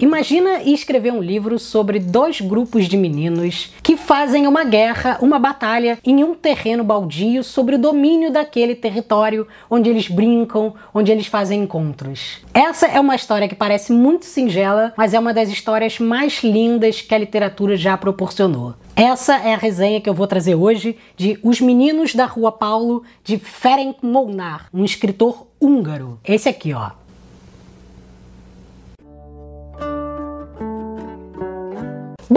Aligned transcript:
Imagina 0.00 0.62
escrever 0.62 1.12
um 1.12 1.20
livro 1.20 1.58
sobre 1.58 1.98
dois 1.98 2.40
grupos 2.40 2.86
de 2.86 2.96
meninos 2.96 3.72
que 3.82 3.96
fazem 3.96 4.46
uma 4.46 4.62
guerra, 4.62 5.18
uma 5.20 5.40
batalha 5.40 5.98
em 6.04 6.22
um 6.22 6.34
terreno 6.34 6.84
baldio 6.84 7.42
sobre 7.42 7.74
o 7.74 7.78
domínio 7.78 8.30
daquele 8.30 8.76
território 8.76 9.48
onde 9.68 9.90
eles 9.90 10.06
brincam, 10.06 10.72
onde 10.94 11.10
eles 11.10 11.26
fazem 11.26 11.62
encontros. 11.62 12.38
Essa 12.54 12.86
é 12.86 13.00
uma 13.00 13.16
história 13.16 13.48
que 13.48 13.56
parece 13.56 13.92
muito 13.92 14.24
singela, 14.24 14.92
mas 14.96 15.14
é 15.14 15.18
uma 15.18 15.34
das 15.34 15.48
histórias 15.48 15.98
mais 15.98 16.44
lindas 16.44 17.00
que 17.00 17.14
a 17.14 17.18
literatura 17.18 17.76
já 17.76 17.96
proporcionou. 17.96 18.74
Essa 18.94 19.36
é 19.38 19.54
a 19.54 19.58
resenha 19.58 20.00
que 20.00 20.08
eu 20.08 20.14
vou 20.14 20.28
trazer 20.28 20.54
hoje 20.54 20.96
de 21.16 21.40
Os 21.42 21.60
Meninos 21.60 22.14
da 22.14 22.24
Rua 22.24 22.52
Paulo, 22.52 23.02
de 23.24 23.36
Ferenc 23.36 23.98
Molnar, 24.00 24.68
um 24.72 24.84
escritor 24.84 25.48
húngaro. 25.60 26.20
Esse 26.24 26.48
aqui, 26.48 26.72
ó. 26.72 26.90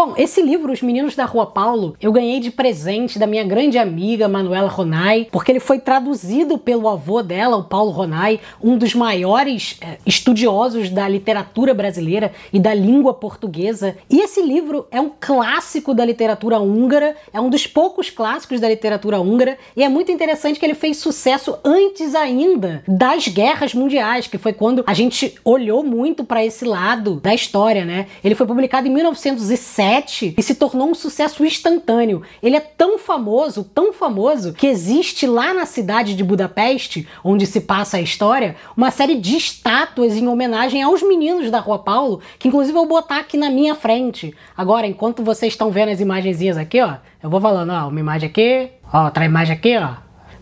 Bom, 0.03 0.15
esse 0.17 0.41
livro, 0.41 0.73
Os 0.73 0.81
Meninos 0.81 1.15
da 1.15 1.25
Rua 1.25 1.45
Paulo, 1.45 1.95
eu 2.01 2.11
ganhei 2.11 2.39
de 2.39 2.49
presente 2.49 3.19
da 3.19 3.27
minha 3.27 3.43
grande 3.43 3.77
amiga 3.77 4.27
Manuela 4.27 4.67
Ronai, 4.67 5.27
porque 5.31 5.51
ele 5.51 5.59
foi 5.59 5.77
traduzido 5.77 6.57
pelo 6.57 6.89
avô 6.89 7.21
dela, 7.21 7.57
o 7.57 7.63
Paulo 7.63 7.91
Ronai, 7.91 8.39
um 8.63 8.79
dos 8.79 8.95
maiores 8.95 9.77
é, 9.79 9.99
estudiosos 10.03 10.89
da 10.89 11.07
literatura 11.07 11.71
brasileira 11.71 12.33
e 12.51 12.59
da 12.59 12.73
língua 12.73 13.13
portuguesa. 13.13 13.95
E 14.09 14.21
esse 14.21 14.41
livro 14.41 14.87
é 14.89 14.99
um 14.99 15.11
clássico 15.19 15.93
da 15.93 16.03
literatura 16.03 16.59
húngara, 16.59 17.15
é 17.31 17.39
um 17.39 17.51
dos 17.51 17.67
poucos 17.67 18.09
clássicos 18.09 18.59
da 18.59 18.67
literatura 18.67 19.21
húngara, 19.21 19.55
e 19.77 19.83
é 19.83 19.87
muito 19.87 20.11
interessante 20.11 20.59
que 20.59 20.65
ele 20.65 20.73
fez 20.73 20.97
sucesso 20.97 21.59
antes 21.63 22.15
ainda 22.15 22.83
das 22.87 23.27
guerras 23.27 23.75
mundiais, 23.75 24.25
que 24.25 24.39
foi 24.39 24.51
quando 24.51 24.83
a 24.87 24.95
gente 24.95 25.35
olhou 25.45 25.83
muito 25.83 26.23
para 26.23 26.43
esse 26.43 26.65
lado 26.65 27.19
da 27.21 27.35
história, 27.35 27.85
né? 27.85 28.07
Ele 28.23 28.33
foi 28.33 28.47
publicado 28.47 28.87
em 28.87 28.91
1907 28.91 29.90
e 30.37 30.41
se 30.41 30.55
tornou 30.55 30.89
um 30.89 30.95
sucesso 30.95 31.45
instantâneo. 31.45 32.21
Ele 32.41 32.55
é 32.55 32.59
tão 32.59 32.97
famoso, 32.97 33.63
tão 33.63 33.91
famoso, 33.91 34.53
que 34.53 34.67
existe 34.67 35.27
lá 35.27 35.53
na 35.53 35.65
cidade 35.65 36.15
de 36.15 36.23
Budapeste, 36.23 37.07
onde 37.23 37.45
se 37.45 37.61
passa 37.61 37.97
a 37.97 38.01
história, 38.01 38.55
uma 38.75 38.91
série 38.91 39.15
de 39.15 39.35
estátuas 39.35 40.15
em 40.15 40.27
homenagem 40.27 40.81
aos 40.81 41.01
meninos 41.01 41.51
da 41.51 41.59
Rua 41.59 41.79
Paulo, 41.79 42.21
que 42.39 42.47
inclusive 42.47 42.77
eu 42.77 42.87
vou 42.87 42.87
botar 42.87 43.17
aqui 43.19 43.37
na 43.37 43.49
minha 43.49 43.75
frente. 43.75 44.33
Agora, 44.55 44.87
enquanto 44.87 45.23
vocês 45.23 45.53
estão 45.53 45.71
vendo 45.71 45.89
as 45.89 45.99
imagenzinhas 45.99 46.57
aqui, 46.57 46.81
ó, 46.81 46.95
eu 47.21 47.29
vou 47.29 47.41
falando, 47.41 47.71
ó, 47.71 47.87
uma 47.87 47.99
imagem 47.99 48.29
aqui, 48.29 48.69
ó, 48.91 49.05
outra 49.05 49.25
imagem 49.25 49.55
aqui, 49.55 49.77
ó. 49.77 49.95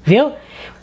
Viu? 0.03 0.31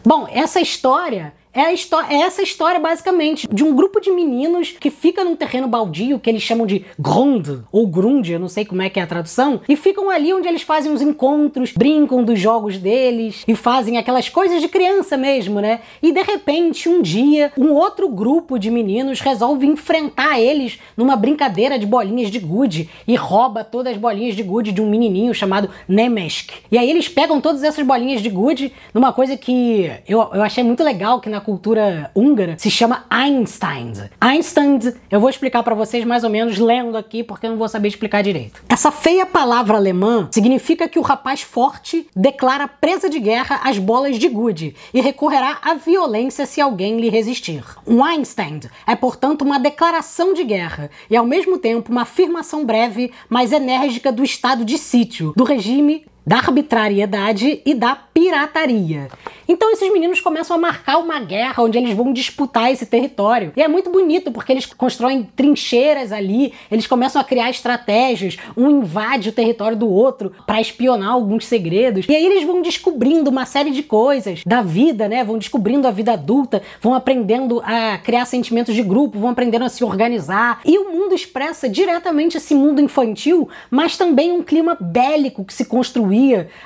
Bom, 0.04 0.28
essa 0.30 0.60
história 0.60 1.32
é, 1.56 2.14
é 2.14 2.20
essa 2.20 2.42
história, 2.42 2.78
basicamente, 2.78 3.48
de 3.50 3.64
um 3.64 3.74
grupo 3.74 4.00
de 4.00 4.10
meninos 4.10 4.74
que 4.78 4.90
fica 4.90 5.24
num 5.24 5.34
terreno 5.34 5.66
baldio, 5.66 6.18
que 6.18 6.28
eles 6.28 6.42
chamam 6.42 6.66
de 6.66 6.84
Grund, 6.98 7.62
ou 7.72 7.86
Grund, 7.86 8.28
eu 8.28 8.38
não 8.38 8.48
sei 8.48 8.64
como 8.64 8.82
é 8.82 8.90
que 8.90 9.00
é 9.00 9.02
a 9.02 9.06
tradução, 9.06 9.60
e 9.66 9.74
ficam 9.74 10.10
ali 10.10 10.34
onde 10.34 10.46
eles 10.46 10.62
fazem 10.62 10.92
os 10.92 11.00
encontros, 11.00 11.72
brincam 11.72 12.22
dos 12.22 12.38
jogos 12.38 12.76
deles, 12.76 13.42
e 13.48 13.54
fazem 13.54 13.96
aquelas 13.96 14.28
coisas 14.28 14.60
de 14.60 14.68
criança 14.68 15.16
mesmo, 15.16 15.60
né? 15.60 15.80
E 16.02 16.12
de 16.12 16.22
repente, 16.22 16.88
um 16.88 17.00
dia, 17.00 17.52
um 17.56 17.72
outro 17.72 18.08
grupo 18.08 18.58
de 18.58 18.70
meninos 18.70 19.20
resolve 19.20 19.66
enfrentar 19.66 20.38
eles 20.38 20.78
numa 20.96 21.16
brincadeira 21.16 21.78
de 21.78 21.86
bolinhas 21.86 22.30
de 22.30 22.38
gude, 22.38 22.90
e 23.08 23.16
rouba 23.16 23.64
todas 23.64 23.94
as 23.94 23.98
bolinhas 23.98 24.36
de 24.36 24.42
gude 24.42 24.72
de 24.72 24.82
um 24.82 24.90
menininho 24.90 25.32
chamado 25.32 25.70
Nemesk. 25.88 26.50
E 26.70 26.76
aí 26.76 26.90
eles 26.90 27.08
pegam 27.08 27.40
todas 27.40 27.62
essas 27.62 27.84
bolinhas 27.86 28.20
de 28.20 28.28
gude 28.28 28.72
numa 28.92 29.12
coisa 29.12 29.36
que 29.36 29.90
eu, 30.06 30.18
eu 30.32 30.42
achei 30.42 30.62
muito 30.62 30.84
legal, 30.84 31.20
que 31.20 31.30
na 31.30 31.40
cultura 31.46 32.10
húngara 32.12 32.58
se 32.58 32.68
chama 32.68 33.04
Einstein. 33.08 33.92
Einstein, 34.20 34.80
eu 35.08 35.20
vou 35.20 35.30
explicar 35.30 35.62
para 35.62 35.76
vocês 35.76 36.04
mais 36.04 36.24
ou 36.24 36.30
menos 36.30 36.58
lendo 36.58 36.96
aqui, 36.96 37.22
porque 37.22 37.46
eu 37.46 37.50
não 37.50 37.56
vou 37.56 37.68
saber 37.68 37.86
explicar 37.86 38.20
direito. 38.20 38.64
Essa 38.68 38.90
feia 38.90 39.24
palavra 39.24 39.76
alemã 39.76 40.28
significa 40.32 40.88
que 40.88 40.98
o 40.98 41.02
rapaz 41.02 41.42
forte 41.42 42.08
declara 42.16 42.66
presa 42.66 43.08
de 43.08 43.20
guerra 43.20 43.60
as 43.62 43.78
bolas 43.78 44.18
de 44.18 44.28
gude 44.28 44.74
e 44.92 45.00
recorrerá 45.00 45.58
à 45.62 45.74
violência 45.74 46.46
se 46.46 46.60
alguém 46.60 46.98
lhe 47.00 47.08
resistir. 47.08 47.62
Um 47.86 48.04
Einstein 48.04 48.58
é, 48.84 48.96
portanto, 48.96 49.42
uma 49.42 49.60
declaração 49.60 50.34
de 50.34 50.42
guerra 50.42 50.90
e, 51.08 51.16
ao 51.16 51.24
mesmo 51.24 51.58
tempo, 51.58 51.92
uma 51.92 52.02
afirmação 52.02 52.64
breve, 52.64 53.12
mas 53.28 53.52
enérgica 53.52 54.10
do 54.10 54.24
estado 54.24 54.64
de 54.64 54.78
sítio, 54.78 55.32
do 55.36 55.44
regime 55.44 56.04
da 56.26 56.36
arbitrariedade 56.38 57.62
e 57.64 57.72
da 57.72 57.94
pirataria. 57.94 59.08
Então 59.48 59.70
esses 59.70 59.92
meninos 59.92 60.20
começam 60.20 60.56
a 60.56 60.58
marcar 60.58 60.98
uma 60.98 61.20
guerra 61.20 61.62
onde 61.62 61.78
eles 61.78 61.94
vão 61.94 62.12
disputar 62.12 62.72
esse 62.72 62.84
território. 62.86 63.52
E 63.56 63.62
é 63.62 63.68
muito 63.68 63.90
bonito 63.90 64.32
porque 64.32 64.50
eles 64.50 64.66
constroem 64.66 65.22
trincheiras 65.36 66.10
ali, 66.10 66.52
eles 66.70 66.86
começam 66.86 67.20
a 67.20 67.24
criar 67.24 67.48
estratégias, 67.50 68.36
um 68.56 68.70
invade 68.70 69.28
o 69.28 69.32
território 69.32 69.76
do 69.76 69.88
outro 69.88 70.32
para 70.46 70.60
espionar 70.60 71.10
alguns 71.10 71.46
segredos. 71.46 72.06
E 72.08 72.16
aí 72.16 72.26
eles 72.26 72.44
vão 72.44 72.60
descobrindo 72.60 73.30
uma 73.30 73.46
série 73.46 73.70
de 73.70 73.82
coisas 73.82 74.42
da 74.44 74.62
vida, 74.62 75.08
né? 75.08 75.22
Vão 75.22 75.38
descobrindo 75.38 75.86
a 75.86 75.92
vida 75.92 76.14
adulta, 76.14 76.62
vão 76.80 76.94
aprendendo 76.94 77.62
a 77.64 77.98
criar 77.98 78.24
sentimentos 78.24 78.74
de 78.74 78.82
grupo, 78.82 79.18
vão 79.18 79.30
aprendendo 79.30 79.64
a 79.64 79.68
se 79.68 79.84
organizar. 79.84 80.60
E 80.64 80.76
o 80.78 80.90
mundo 80.90 81.14
expressa 81.14 81.68
diretamente 81.68 82.36
esse 82.36 82.54
mundo 82.54 82.80
infantil, 82.80 83.48
mas 83.70 83.96
também 83.96 84.32
um 84.32 84.42
clima 84.42 84.76
bélico 84.80 85.44
que 85.44 85.54
se 85.54 85.66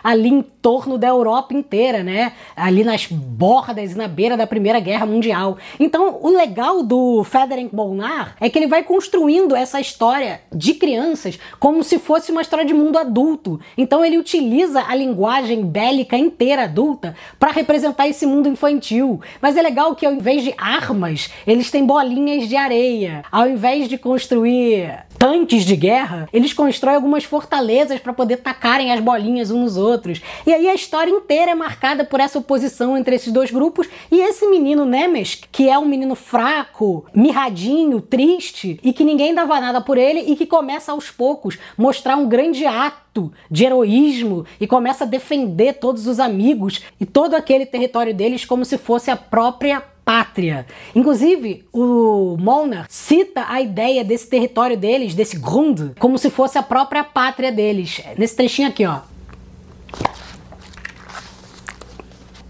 ali 0.02 0.28
em 0.28 0.42
torno 0.42 0.98
da 0.98 1.08
Europa 1.08 1.54
inteira, 1.54 2.02
né? 2.02 2.32
ali 2.54 2.84
nas 2.84 3.06
bordas 3.06 3.92
e 3.92 3.96
na 3.96 4.06
beira 4.06 4.36
da 4.36 4.46
Primeira 4.46 4.78
Guerra 4.80 5.06
Mundial. 5.06 5.56
Então, 5.78 6.18
o 6.20 6.28
legal 6.28 6.82
do 6.82 7.24
Frederick 7.24 7.74
Molnar 7.74 8.36
é 8.40 8.48
que 8.48 8.58
ele 8.58 8.66
vai 8.66 8.82
construindo 8.82 9.56
essa 9.56 9.80
história 9.80 10.40
de 10.52 10.74
crianças 10.74 11.38
como 11.58 11.82
se 11.82 11.98
fosse 11.98 12.30
uma 12.30 12.42
história 12.42 12.64
de 12.64 12.74
mundo 12.74 12.98
adulto. 12.98 13.60
Então, 13.76 14.04
ele 14.04 14.18
utiliza 14.18 14.84
a 14.86 14.94
linguagem 14.94 15.64
bélica 15.64 16.16
inteira 16.16 16.64
adulta 16.64 17.14
para 17.38 17.50
representar 17.50 18.08
esse 18.08 18.26
mundo 18.26 18.48
infantil. 18.48 19.20
Mas 19.40 19.56
é 19.56 19.62
legal 19.62 19.94
que 19.94 20.04
ao 20.04 20.12
invés 20.12 20.42
de 20.42 20.54
armas, 20.56 21.30
eles 21.46 21.70
têm 21.70 21.84
bolinhas 21.84 22.48
de 22.48 22.56
areia. 22.56 23.24
Ao 23.30 23.48
invés 23.48 23.88
de 23.88 23.96
construir 23.96 25.09
tanques 25.20 25.66
de 25.66 25.76
guerra, 25.76 26.26
eles 26.32 26.54
constroem 26.54 26.96
algumas 26.96 27.24
fortalezas 27.24 28.00
para 28.00 28.14
poder 28.14 28.38
tacarem 28.38 28.90
as 28.90 29.00
bolinhas 29.00 29.50
uns 29.50 29.60
nos 29.60 29.76
outros. 29.76 30.22
E 30.46 30.54
aí 30.54 30.66
a 30.66 30.74
história 30.74 31.10
inteira 31.10 31.50
é 31.50 31.54
marcada 31.54 32.04
por 32.04 32.20
essa 32.20 32.38
oposição 32.38 32.96
entre 32.96 33.14
esses 33.14 33.30
dois 33.30 33.50
grupos. 33.50 33.86
E 34.10 34.18
esse 34.18 34.46
menino 34.46 34.86
Nemes, 34.86 35.38
que 35.52 35.68
é 35.68 35.78
um 35.78 35.84
menino 35.84 36.14
fraco, 36.14 37.04
mirradinho, 37.14 38.00
triste 38.00 38.80
e 38.82 38.94
que 38.94 39.04
ninguém 39.04 39.34
dava 39.34 39.60
nada 39.60 39.82
por 39.82 39.98
ele 39.98 40.20
e 40.20 40.34
que 40.34 40.46
começa 40.46 40.90
aos 40.90 41.10
poucos 41.10 41.58
mostrar 41.76 42.16
um 42.16 42.26
grande 42.26 42.64
ato 42.64 43.30
de 43.50 43.66
heroísmo 43.66 44.46
e 44.58 44.66
começa 44.66 45.04
a 45.04 45.06
defender 45.06 45.74
todos 45.74 46.06
os 46.06 46.18
amigos 46.18 46.82
e 46.98 47.04
todo 47.04 47.34
aquele 47.34 47.66
território 47.66 48.14
deles 48.14 48.46
como 48.46 48.64
se 48.64 48.78
fosse 48.78 49.10
a 49.10 49.16
própria 49.16 49.82
pátria. 50.10 50.66
Inclusive, 50.92 51.64
o 51.72 52.36
Molnar 52.36 52.86
cita 52.88 53.44
a 53.48 53.60
ideia 53.60 54.02
desse 54.02 54.26
território 54.28 54.76
deles, 54.76 55.14
desse 55.14 55.38
Grund, 55.38 55.92
como 56.00 56.18
se 56.18 56.28
fosse 56.28 56.58
a 56.58 56.64
própria 56.64 57.04
pátria 57.04 57.52
deles. 57.52 58.02
Nesse 58.18 58.34
trechinho 58.34 58.66
aqui, 58.66 58.84
ó. 58.84 59.02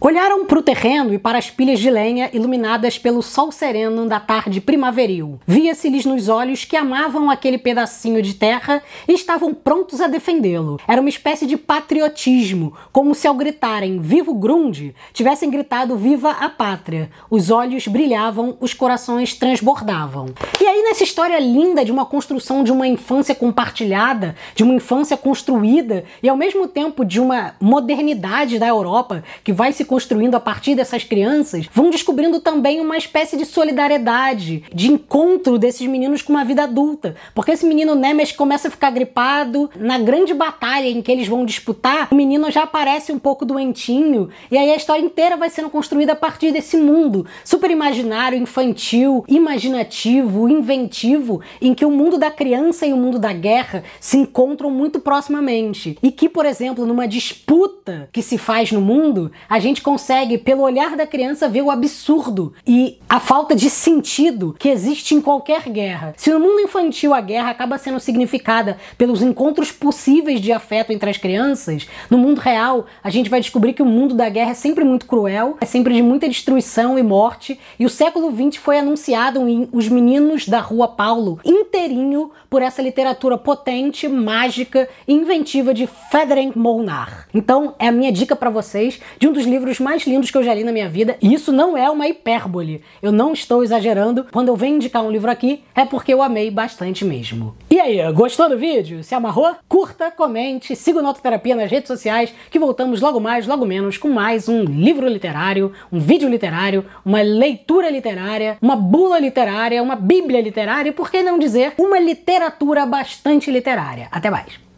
Olharam 0.03 0.47
para 0.47 0.59
o 0.59 0.63
terreno 0.63 1.13
e 1.13 1.19
para 1.19 1.37
as 1.37 1.51
pilhas 1.51 1.79
de 1.79 1.91
lenha 1.91 2.31
iluminadas 2.33 2.99
pelo 2.99 3.21
sol 3.21 3.53
sereno 3.53 4.09
da 4.09 4.19
tarde 4.19 4.59
primaveril. 4.59 5.39
Via-se-lhes 5.47 6.07
nos 6.07 6.31
olhos 6.31 6.65
que 6.65 6.75
amavam 6.75 7.29
aquele 7.29 7.59
pedacinho 7.59 8.23
de 8.23 8.33
terra 8.33 8.83
e 9.07 9.13
estavam 9.13 9.53
prontos 9.53 10.01
a 10.01 10.07
defendê-lo. 10.07 10.81
Era 10.89 11.03
uma 11.03 11.11
espécie 11.11 11.45
de 11.45 11.59
patriotismo, 11.59 12.73
como 12.91 13.15
se 13.15 13.29
ao 13.29 13.35
gritarem 13.35 14.01
Viva 14.01 14.31
o 14.31 14.35
Grunde 14.35 14.95
tivessem 15.13 15.51
gritado 15.51 15.99
Viva 15.99 16.31
a 16.31 16.49
Pátria. 16.49 17.11
Os 17.29 17.51
olhos 17.51 17.87
brilhavam, 17.87 18.57
os 18.59 18.73
corações 18.73 19.35
transbordavam. 19.35 20.29
E 20.59 20.67
aí, 20.67 20.83
nessa 20.83 21.05
história 21.05 21.39
linda 21.39 21.85
de 21.85 21.93
uma 21.93 22.07
construção 22.07 22.65
de 22.65 22.73
uma 22.73 22.89
infância 22.89 23.35
compartilhada, 23.35 24.35
de 24.55 24.63
uma 24.63 24.73
infância 24.73 25.15
construída 25.15 26.05
e 26.23 26.29
ao 26.31 26.39
mesmo 26.39 26.67
tempo 26.67 27.05
de 27.05 27.21
uma 27.21 27.55
modernidade 27.61 28.59
da 28.59 28.67
Europa 28.67 29.23
que 29.45 29.53
vai 29.53 29.75
se 29.75 29.90
construindo 29.91 30.37
a 30.37 30.41
partir 30.41 30.77
dessas 30.77 31.03
crianças 31.03 31.69
vão 31.73 31.91
descobrindo 31.91 32.39
também 32.39 32.81
uma 32.81 32.97
espécie 32.97 33.37
de 33.37 33.45
solidariedade, 33.45 34.63
de 34.73 34.87
encontro 34.87 35.59
desses 35.59 35.85
meninos 35.89 36.23
com 36.23 36.33
uma 36.33 36.45
vida 36.45 36.63
adulta. 36.63 37.17
Porque 37.35 37.51
esse 37.51 37.67
menino 37.67 37.97
Nemes 37.97 38.31
começa 38.31 38.69
a 38.69 38.71
ficar 38.71 38.91
gripado, 38.91 39.69
na 39.75 39.99
grande 39.99 40.33
batalha 40.33 40.89
em 40.89 41.03
que 41.03 41.11
eles 41.11 41.27
vão 41.27 41.45
disputar, 41.45 42.07
o 42.13 42.15
menino 42.15 42.53
já 42.53 42.63
aparece 42.63 43.11
um 43.11 43.19
pouco 43.19 43.45
doentinho, 43.45 44.29
e 44.49 44.57
aí 44.57 44.71
a 44.71 44.77
história 44.77 45.03
inteira 45.03 45.37
vai 45.37 45.51
sendo 45.51 45.69
construída 45.69 46.13
a 46.13 46.17
partir 46.17 46.53
desse 46.53 46.77
mundo 46.77 47.27
super 47.45 47.69
imaginário, 47.69 48.39
infantil, 48.39 49.25
imaginativo, 49.27 50.49
inventivo, 50.49 51.41
em 51.61 51.75
que 51.75 51.85
o 51.85 51.91
mundo 51.91 52.17
da 52.17 52.31
criança 52.31 52.87
e 52.87 52.93
o 52.93 52.97
mundo 52.97 53.19
da 53.19 53.33
guerra 53.33 53.83
se 53.99 54.17
encontram 54.17 54.71
muito 54.71 55.01
proximamente. 55.01 55.99
E 56.01 56.13
que, 56.13 56.29
por 56.29 56.47
exemplo, 56.47 56.87
numa 56.87 57.09
disputa 57.09 58.09
que 58.13 58.23
se 58.23 58.39
faz 58.39 58.71
no 58.71 58.81
mundo, 58.81 59.33
a 59.49 59.59
gente 59.59 59.80
consegue, 59.81 60.39
pelo 60.39 60.63
olhar 60.63 60.97
da 60.97 61.07
criança, 61.07 61.49
ver 61.49 61.63
o 61.63 61.71
absurdo 61.71 62.53
e 62.67 62.99
a 63.09 63.19
falta 63.19 63.55
de 63.55 63.71
sentido 63.71 64.55
que 64.59 64.69
existe 64.69 65.15
em 65.15 65.21
qualquer 65.21 65.69
guerra. 65.69 66.15
Se 66.17 66.31
no 66.31 66.41
mundo 66.41 66.61
infantil 66.61 67.15
a 67.15 67.21
guerra 67.21 67.51
acaba 67.51 67.79
sendo 67.79 68.01
significada 68.01 68.79
pelos 68.97 69.23
encontros 69.23 69.73
possíveis 69.73 70.41
de 70.41 70.53
afeto 70.53 70.93
entre 70.93 71.11
as 71.11 71.17
crianças, 71.17 71.89
no 72.09 72.19
mundo 72.19 72.39
real 72.39 72.87
a 73.03 73.11
gente 73.11 73.31
vai 73.31 73.41
descobrir 73.41 73.73
que 73.73 73.83
o 73.83 73.87
mundo 73.87 74.15
da 74.15 74.29
guerra 74.29 74.51
é 74.51 74.55
sempre 74.55 74.85
muito 74.85 75.07
cruel, 75.07 75.57
é 75.61 75.67
sempre 75.67 75.95
de 75.95 76.03
muita 76.03 76.29
destruição 76.29 76.99
e 76.99 77.03
morte, 77.03 77.59
e 77.79 77.87
o 77.87 77.91
século 77.91 78.31
XX 78.31 78.57
foi 78.61 78.79
anunciado 78.79 79.49
em 79.49 79.69
Os 79.73 79.89
Meninos 79.89 80.47
da 80.47 80.61
Rua 80.61 80.89
Paulo 80.89 81.41
inteirinho 81.45 82.31
por 82.49 82.63
essa 82.63 82.83
literatura 82.83 83.39
potente, 83.39 84.09
mágica 84.09 84.89
e 85.07 85.13
inventiva 85.13 85.73
de 85.73 85.87
Frederic 86.11 86.59
Molnar. 86.59 87.29
Então, 87.33 87.75
é 87.79 87.89
a 87.89 87.93
minha 87.93 88.13
dica 88.13 88.35
para 88.35 88.51
vocês 88.51 89.01
de 89.19 89.29
um 89.29 89.33
dos 89.33 89.47
livros 89.71 89.79
mais 89.79 90.03
lindos 90.05 90.31
que 90.31 90.37
eu 90.37 90.43
já 90.43 90.53
li 90.53 90.65
na 90.65 90.73
minha 90.73 90.89
vida, 90.89 91.17
e 91.23 91.33
isso 91.33 91.53
não 91.53 91.77
é 91.77 91.89
uma 91.89 92.09
hipérbole. 92.09 92.83
Eu 93.01 93.13
não 93.13 93.33
estou 93.33 93.63
exagerando. 93.63 94.27
Quando 94.33 94.49
eu 94.49 94.57
venho 94.57 94.77
indicar 94.77 95.03
um 95.03 95.11
livro 95.11 95.31
aqui, 95.31 95.63
é 95.75 95.85
porque 95.85 96.13
eu 96.13 96.23
amei 96.23 96.51
bastante 96.51 97.05
mesmo. 97.05 97.55
E 97.71 97.79
aí, 97.79 98.13
gostou 98.13 98.49
do 98.49 98.59
vídeo? 98.59 99.05
Se 99.05 99.15
amarrou? 99.15 99.55
Curta, 99.69 100.11
comente, 100.11 100.75
siga 100.75 100.99
o 100.99 101.03
Nototerapia 101.03 101.55
nas 101.55 101.71
redes 101.71 101.87
sociais, 101.87 102.35
que 102.51 102.59
voltamos 102.59 103.01
logo 103.01 103.21
mais, 103.21 103.47
logo 103.47 103.65
menos, 103.65 103.97
com 103.97 104.09
mais 104.09 104.49
um 104.49 104.65
livro 104.65 105.07
literário, 105.07 105.73
um 105.93 106.01
vídeo 106.01 106.29
literário, 106.29 106.85
uma 107.05 107.23
leitura 107.23 107.91
literária, 107.91 108.59
uma 108.61 108.75
bula 108.75 109.21
literária, 109.21 109.83
uma 109.83 109.95
bíblia 109.95 110.41
literária 110.41 110.91
e, 110.91 110.93
por 110.93 111.11
que 111.11 111.23
não 111.23 111.39
dizer, 111.39 111.75
uma 111.79 112.01
literatura 112.01 112.85
bastante 112.87 113.51
literária. 113.51 114.09
Até 114.11 114.31
mais! 114.31 114.70